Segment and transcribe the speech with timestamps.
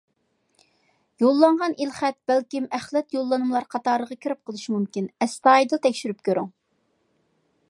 [1.23, 6.55] يوللانغان ئېلخەت بەلكىم ئەخلەت يوللانمىلار قاتارىغا كىرىپ قېلىشى مۇمكىن، ئەستايىدىل تەكشۈرۈپ كۆرۈڭ.